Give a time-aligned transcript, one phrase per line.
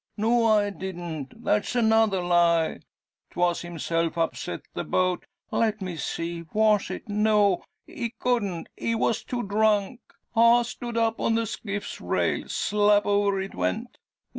[0.17, 1.43] No, I didn't.
[1.43, 2.79] That's another lie!
[3.29, 5.27] 'Twas himself upset the boat.
[5.51, 7.07] Let me see was it?
[7.07, 7.63] No!
[7.85, 9.99] he couldn't, he was too drunk.
[10.35, 12.47] I stood up on the skiff's rail.
[12.49, 13.99] Slap over it went.